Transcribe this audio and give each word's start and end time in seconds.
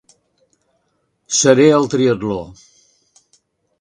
Seré 1.39 1.67
al 1.75 1.87
triatló. 1.97 2.41